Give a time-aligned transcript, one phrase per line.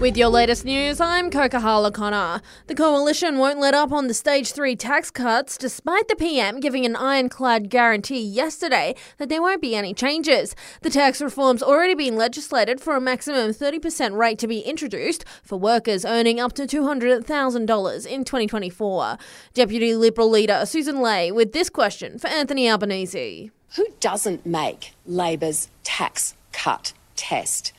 [0.00, 2.42] With your latest news, I'm Kokahala Connor.
[2.66, 6.84] The coalition won't let up on the stage 3 tax cuts despite the PM giving
[6.84, 10.54] an ironclad guarantee yesterday that there won't be any changes.
[10.82, 15.58] The tax reform's already been legislated for a maximum 30% rate to be introduced for
[15.58, 19.18] workers earning up to $200,000 in 2024.
[19.54, 23.50] Deputy Liberal leader Susan Ley with this question for Anthony Albanese.
[23.76, 27.72] Who doesn't make Labor's tax cut test?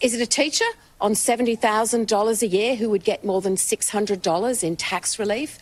[0.00, 0.64] Is it a teacher
[1.00, 5.58] on $70,000 a year who would get more than $600 in tax relief?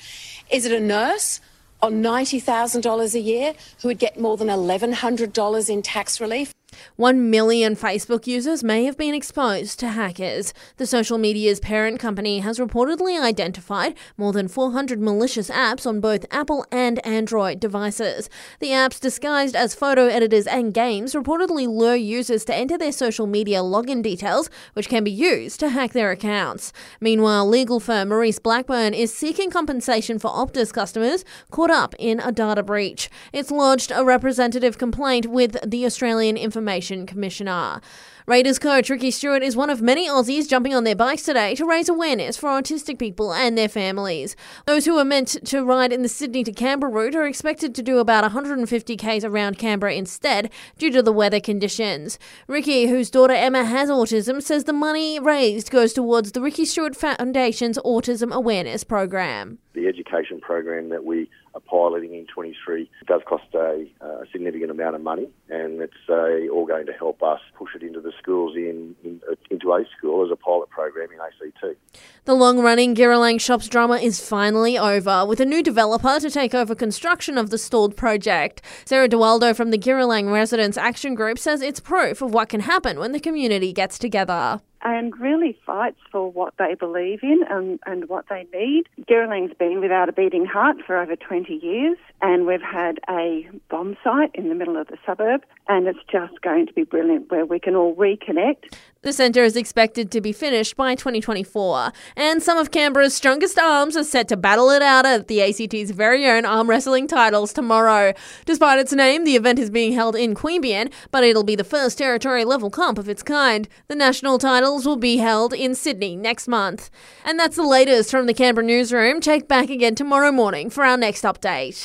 [0.50, 1.40] Is it a nurse
[1.80, 6.52] on $90,000 a year who would get more than $1,100 in tax relief?
[6.96, 10.52] One million Facebook users may have been exposed to hackers.
[10.76, 16.26] The social media's parent company has reportedly identified more than 400 malicious apps on both
[16.30, 18.28] Apple and Android devices.
[18.60, 23.26] The apps, disguised as photo editors and games, reportedly lure users to enter their social
[23.26, 26.72] media login details, which can be used to hack their accounts.
[27.00, 32.32] Meanwhile, legal firm Maurice Blackburn is seeking compensation for Optus customers caught up in a
[32.32, 33.08] data breach.
[33.32, 37.80] It's lodged a representative complaint with the Australian Information Information Commissioner.
[38.26, 41.64] Raiders coach Ricky Stuart is one of many Aussies jumping on their bikes today to
[41.64, 44.34] raise awareness for autistic people and their families.
[44.66, 47.84] Those who are meant to ride in the Sydney to Canberra route are expected to
[47.84, 52.18] do about 150 k's around Canberra instead due to the weather conditions.
[52.48, 56.96] Ricky, whose daughter Emma has autism, says the money raised goes towards the Ricky Stuart
[56.96, 59.58] Foundation's Autism Awareness Program.
[59.76, 64.96] The education program that we are piloting in 23 does cost a, a significant amount
[64.96, 68.56] of money, and it's uh, all going to help us push it into the schools
[68.56, 71.76] in, in into a school as a pilot program in ACT.
[72.24, 76.74] The long-running Giralang Shops drama is finally over, with a new developer to take over
[76.74, 78.62] construction of the stalled project.
[78.86, 82.98] Sarah DeWaldo from the Giralang Residents Action Group says it's proof of what can happen
[82.98, 88.08] when the community gets together and really fights for what they believe in and, and
[88.08, 88.84] what they need.
[89.08, 93.96] Giralang's been without a beating heart for over 20 years, and we've had a bomb
[94.04, 97.44] site in the middle of the suburb, and it's just going to be brilliant where
[97.44, 98.76] we can all reconnect.
[99.02, 103.96] The centre is expected to be finished by 2024, and some of Canberra's strongest arms
[103.96, 108.14] are set to battle it out at the ACT's very own arm wrestling titles tomorrow.
[108.46, 111.98] Despite its name, the event is being held in Queanbeyan, but it'll be the first
[111.98, 113.68] territory level comp of its kind.
[113.88, 114.38] The national
[114.76, 116.90] titles will be held in Sydney next month.
[117.24, 119.22] And that's the latest from the Canberra newsroom.
[119.22, 121.76] Check back again tomorrow morning for our next update.